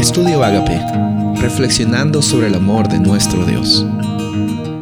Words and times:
Estudio 0.00 0.42
Agape, 0.42 0.80
reflexionando 1.42 2.22
sobre 2.22 2.46
el 2.46 2.54
amor 2.54 2.88
de 2.88 2.98
nuestro 2.98 3.44
Dios. 3.44 3.84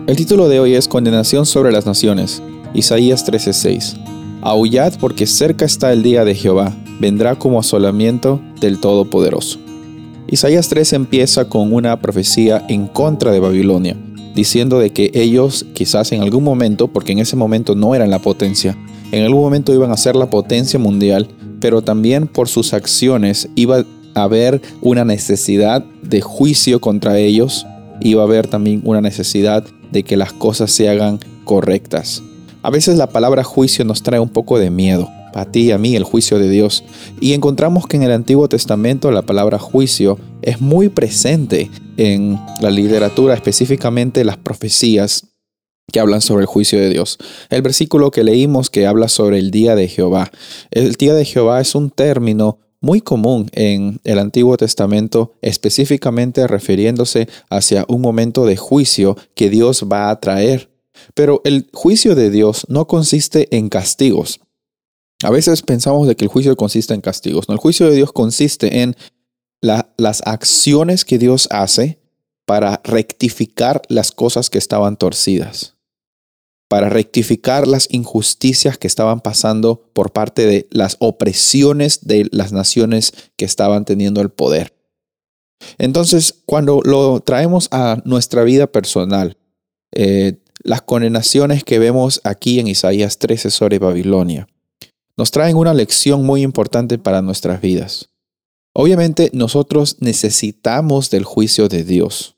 El 0.07 0.15
título 0.15 0.49
de 0.49 0.61
hoy 0.61 0.75
es 0.75 0.87
Condenación 0.87 1.45
sobre 1.45 1.73
las 1.73 1.87
naciones, 1.87 2.41
Isaías 2.73 3.25
13:6. 3.25 3.97
Aullad 4.43 4.95
porque 5.01 5.27
cerca 5.27 5.65
está 5.65 5.93
el 5.93 6.05
día 6.05 6.25
de 6.25 6.37
Jehová, 6.37 6.73
vendrá 7.01 7.35
como 7.35 7.59
asolamiento 7.59 8.41
del 8.61 8.79
Todopoderoso. 8.79 9.59
Isaías 10.29 10.69
3 10.69 10.93
empieza 10.93 11.49
con 11.49 11.73
una 11.75 11.99
profecía 12.01 12.65
en 12.69 12.87
contra 12.87 13.33
de 13.33 13.41
Babilonia, 13.41 13.97
diciendo 14.37 14.79
de 14.79 14.91
que 14.91 15.11
ellos 15.15 15.67
quizás 15.75 16.13
en 16.13 16.23
algún 16.23 16.45
momento, 16.45 16.87
porque 16.87 17.11
en 17.11 17.19
ese 17.19 17.35
momento 17.35 17.75
no 17.75 17.97
eran 17.97 18.11
la 18.11 18.21
potencia, 18.21 18.79
en 19.11 19.25
algún 19.25 19.41
momento 19.41 19.75
iban 19.75 19.91
a 19.91 19.97
ser 19.97 20.15
la 20.15 20.31
potencia 20.31 20.79
mundial, 20.79 21.27
pero 21.59 21.83
también 21.83 22.29
por 22.29 22.47
sus 22.47 22.73
acciones 22.73 23.49
iba 23.57 23.85
haber 24.25 24.61
una 24.81 25.05
necesidad 25.05 25.85
de 26.03 26.21
juicio 26.21 26.81
contra 26.81 27.19
ellos, 27.19 27.67
iba 28.01 28.23
a 28.23 28.27
haber 28.27 28.47
también 28.47 28.83
una 28.85 29.01
necesidad 29.01 29.65
de 29.91 30.03
que 30.03 30.17
las 30.17 30.33
cosas 30.33 30.71
se 30.71 30.89
hagan 30.89 31.19
correctas. 31.45 32.23
A 32.63 32.71
veces 32.71 32.99
la 32.99 33.09
palabra 33.09 33.45
juicio 33.45 33.85
nos 33.85 34.03
trae 34.03 34.21
un 34.21 34.29
poco 34.29 34.59
de 34.59 34.71
miedo, 34.71 35.09
para 35.33 35.51
ti 35.51 35.67
y 35.67 35.71
a 35.71 35.79
mí 35.79 35.95
el 35.97 36.05
juicio 36.05 36.39
de 36.39 36.51
Dios. 36.51 36.85
Y 37.21 37.33
encontramos 37.33 37.87
que 37.87 37.97
en 37.97 38.03
el 38.03 38.13
Antiguo 38.13 38.49
Testamento 38.49 39.11
la 39.11 39.23
palabra 39.23 39.59
juicio 39.59 40.19
es 40.43 40.61
muy 40.61 40.89
presente 40.89 41.71
en 41.97 42.39
la 42.61 42.71
literatura, 42.71 43.35
específicamente 43.35 44.25
las 44.25 44.37
profecías 44.37 45.29
que 45.91 46.01
hablan 46.01 46.21
sobre 46.21 46.43
el 46.43 46.47
juicio 46.47 46.79
de 46.79 46.91
Dios. 46.91 47.19
El 47.49 47.63
versículo 47.63 48.11
que 48.11 48.25
leímos 48.25 48.71
que 48.71 48.87
habla 48.87 49.09
sobre 49.09 49.39
el 49.39 49.51
día 49.51 49.75
de 49.75 49.89
Jehová. 49.89 50.31
El 50.71 50.95
día 50.95 51.15
de 51.15 51.25
Jehová 51.25 51.61
es 51.61 51.75
un 51.75 51.91
término 51.91 52.59
muy 52.81 53.01
común 53.01 53.51
en 53.53 54.01
el 54.05 54.19
Antiguo 54.19 54.57
Testamento, 54.57 55.35
específicamente 55.43 56.47
refiriéndose 56.47 57.29
hacia 57.51 57.85
un 57.89 58.01
momento 58.01 58.47
de 58.47 58.57
juicio 58.57 59.17
que 59.35 59.51
Dios 59.51 59.87
va 59.91 60.11
a 60.11 60.21
traer. 60.21 60.71
Pero 61.15 61.41
el 61.45 61.69
juicio 61.73 62.15
de 62.15 62.31
Dios 62.31 62.67
no 62.69 62.87
consiste 62.87 63.55
en 63.57 63.69
castigos. 63.69 64.41
A 65.23 65.31
veces 65.31 65.63
pensamos 65.63 66.07
de 66.07 66.17
que 66.17 66.25
el 66.25 66.31
juicio 66.31 66.55
consiste 66.57 66.95
en 66.95 67.01
castigos. 67.01 67.49
No, 67.49 67.55
el 67.55 67.61
juicio 67.61 67.89
de 67.89 67.97
Dios 67.97 68.13
consiste 68.13 68.83
en 68.83 68.97
las 69.61 70.23
acciones 70.25 71.05
que 71.05 71.19
Dios 71.19 71.49
hace 71.51 71.99
para 72.47 72.81
rectificar 72.85 73.83
las 73.89 74.13
cosas 74.13 74.51
que 74.51 74.59
estaban 74.59 74.97
torcidas 74.97 75.78
para 76.69 76.91
rectificar 76.91 77.67
las 77.67 77.89
injusticias 77.91 78.77
que 78.77 78.87
estaban 78.87 79.21
pasando 79.21 79.91
por 79.95 80.13
parte 80.13 80.47
de 80.47 80.69
las 80.71 80.97
opresiones 81.01 82.07
de 82.07 82.29
las 82.31 82.53
naciones 82.53 83.13
que 83.37 83.47
estaban 83.47 83.87
teniendo 83.87 84.21
el 84.21 84.29
poder. 84.29 84.75
Entonces, 85.79 86.35
cuando 86.45 86.83
lo 86.85 87.21
traemos 87.21 87.69
a 87.71 88.01
nuestra 88.05 88.45
vida 88.45 88.67
personal, 88.67 89.39
eh, 89.93 90.39
las 90.63 90.83
condenaciones 90.83 91.65
que 91.65 91.79
vemos 91.79 92.21
aquí 92.25 92.61
en 92.61 92.69
Isaías 92.69 93.19
13 93.19 93.51
sobre 93.51 93.79
Babilonia, 93.79 94.47
nos 95.17 95.31
traen 95.31 95.57
una 95.57 95.75
lección 95.75 96.25
muy 96.25 96.43
importante 96.43 96.99
para 96.99 97.23
nuestras 97.23 97.61
vidas. 97.61 98.11
Obviamente 98.73 99.31
nosotros 99.33 99.97
necesitamos 100.01 101.11
del 101.11 101.25
juicio 101.25 101.69
de 101.69 101.83
Dios. 101.83 102.37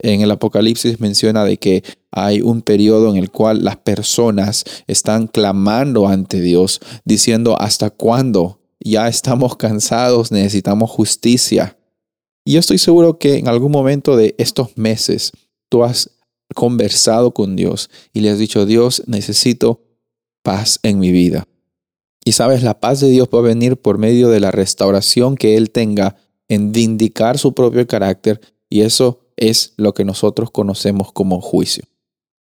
En 0.00 0.20
el 0.20 0.30
Apocalipsis 0.30 1.00
menciona 1.00 1.44
de 1.44 1.56
que 1.56 1.82
hay 2.10 2.40
un 2.40 2.62
periodo 2.62 3.10
en 3.10 3.16
el 3.16 3.30
cual 3.30 3.64
las 3.64 3.76
personas 3.76 4.64
están 4.86 5.26
clamando 5.26 6.06
ante 6.06 6.40
Dios, 6.40 6.80
diciendo, 7.04 7.60
¿hasta 7.60 7.90
cuándo? 7.90 8.60
Ya 8.80 9.08
estamos 9.08 9.56
cansados, 9.56 10.30
necesitamos 10.30 10.90
justicia. 10.90 11.76
Y 12.44 12.52
yo 12.52 12.60
estoy 12.60 12.78
seguro 12.78 13.18
que 13.18 13.36
en 13.38 13.48
algún 13.48 13.72
momento 13.72 14.16
de 14.16 14.34
estos 14.38 14.76
meses 14.76 15.32
tú 15.68 15.84
has 15.84 16.10
conversado 16.54 17.34
con 17.34 17.56
Dios 17.56 17.90
y 18.12 18.20
le 18.20 18.30
has 18.30 18.38
dicho, 18.38 18.66
Dios, 18.66 19.02
necesito 19.06 19.82
paz 20.42 20.78
en 20.82 20.98
mi 20.98 21.12
vida. 21.12 21.46
Y 22.24 22.32
sabes, 22.32 22.62
la 22.62 22.78
paz 22.78 23.00
de 23.00 23.08
Dios 23.08 23.28
va 23.34 23.40
a 23.40 23.42
venir 23.42 23.76
por 23.76 23.98
medio 23.98 24.28
de 24.28 24.40
la 24.40 24.50
restauración 24.50 25.36
que 25.36 25.56
Él 25.56 25.70
tenga 25.70 26.16
en 26.48 26.72
vindicar 26.72 27.38
su 27.38 27.52
propio 27.52 27.86
carácter 27.86 28.40
y 28.70 28.82
eso 28.82 29.20
es 29.38 29.74
lo 29.76 29.94
que 29.94 30.04
nosotros 30.04 30.50
conocemos 30.50 31.12
como 31.12 31.40
juicio. 31.40 31.84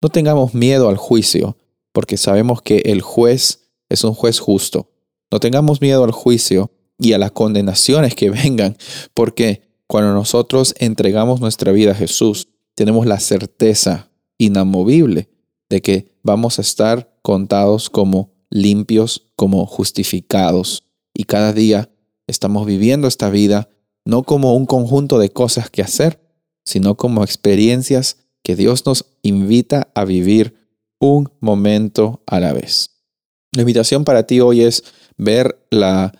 No 0.01 0.09
tengamos 0.09 0.55
miedo 0.55 0.89
al 0.89 0.97
juicio, 0.97 1.57
porque 1.93 2.17
sabemos 2.17 2.63
que 2.63 2.79
el 2.87 3.03
juez 3.03 3.71
es 3.89 4.05
un 4.05 4.15
juez 4.15 4.39
justo. 4.39 4.91
No 5.31 5.41
tengamos 5.41 5.81
miedo 5.81 6.05
al 6.05 6.13
juicio 6.13 6.71
y 6.99 7.13
a 7.13 7.19
las 7.19 7.33
condenaciones 7.33 8.15
que 8.15 8.31
vengan, 8.31 8.77
porque 9.15 9.63
cuando 9.87 10.13
nosotros 10.13 10.75
entregamos 10.79 11.41
nuestra 11.41 11.73
vida 11.73 11.93
a 11.93 11.97
Jesús, 11.97 12.49
tenemos 12.75 13.07
la 13.07 13.19
certeza 13.19 14.11
inamovible 14.39 15.29
de 15.69 15.83
que 15.83 16.13
vamos 16.23 16.59
a 16.59 16.63
estar 16.63 17.19
contados 17.23 17.91
como 17.91 18.31
limpios, 18.51 19.31
como 19.37 19.67
justificados. 19.67 20.85
Y 21.13 21.25
cada 21.25 21.53
día 21.53 21.91
estamos 22.27 22.67
viviendo 22.67 23.09
esta 23.09 23.31
vida 23.31 23.69
no 24.05 24.23
como 24.23 24.55
un 24.55 24.65
conjunto 24.65 25.19
de 25.19 25.31
cosas 25.31 25.69
que 25.69 25.83
hacer, 25.83 26.21
sino 26.69 26.97
como 26.97 27.25
experiencias 27.25 28.19
que 28.43 28.55
Dios 28.55 28.85
nos 28.85 29.07
invita 29.23 29.89
a 29.95 30.05
vivir 30.05 30.55
un 31.01 31.31
momento 31.41 32.23
a 32.27 32.41
la 32.41 32.53
vez. 32.53 32.91
La 33.53 33.63
invitación 33.63 34.05
para 34.05 34.25
ti 34.25 34.41
hoy 34.41 34.61
es 34.61 34.85
ver 35.17 35.59
la 35.71 36.13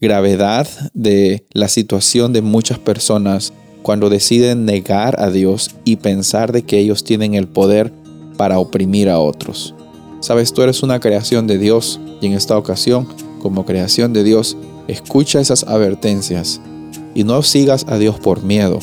gravedad 0.00 0.68
de 0.94 1.48
la 1.50 1.66
situación 1.66 2.32
de 2.32 2.40
muchas 2.40 2.78
personas 2.78 3.52
cuando 3.82 4.08
deciden 4.08 4.64
negar 4.64 5.20
a 5.20 5.28
Dios 5.32 5.74
y 5.84 5.96
pensar 5.96 6.52
de 6.52 6.62
que 6.62 6.78
ellos 6.78 7.02
tienen 7.02 7.34
el 7.34 7.48
poder 7.48 7.92
para 8.36 8.60
oprimir 8.60 9.08
a 9.08 9.18
otros. 9.18 9.74
Sabes, 10.20 10.52
tú 10.52 10.62
eres 10.62 10.84
una 10.84 11.00
creación 11.00 11.48
de 11.48 11.58
Dios 11.58 11.98
y 12.20 12.26
en 12.26 12.34
esta 12.34 12.56
ocasión, 12.56 13.08
como 13.42 13.66
creación 13.66 14.12
de 14.12 14.22
Dios, 14.22 14.56
escucha 14.86 15.40
esas 15.40 15.64
advertencias 15.64 16.60
y 17.12 17.24
no 17.24 17.42
sigas 17.42 17.86
a 17.88 17.98
Dios 17.98 18.20
por 18.20 18.44
miedo, 18.44 18.78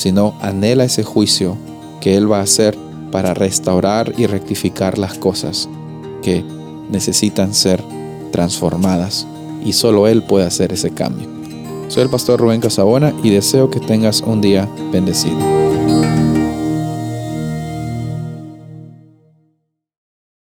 sino 0.00 0.32
anhela 0.40 0.84
ese 0.84 1.02
juicio 1.02 1.58
que 2.00 2.16
Él 2.16 2.32
va 2.32 2.38
a 2.38 2.44
hacer 2.44 2.74
para 3.12 3.34
restaurar 3.34 4.14
y 4.16 4.24
rectificar 4.24 4.96
las 4.96 5.18
cosas 5.18 5.68
que 6.22 6.42
necesitan 6.90 7.52
ser 7.52 7.84
transformadas. 8.32 9.26
Y 9.62 9.74
solo 9.74 10.08
Él 10.08 10.22
puede 10.22 10.46
hacer 10.46 10.72
ese 10.72 10.92
cambio. 10.92 11.28
Soy 11.88 12.04
el 12.04 12.08
pastor 12.08 12.40
Rubén 12.40 12.62
Casabona 12.62 13.12
y 13.22 13.28
deseo 13.28 13.70
que 13.70 13.78
tengas 13.78 14.22
un 14.22 14.40
día 14.40 14.66
bendecido. 14.90 15.69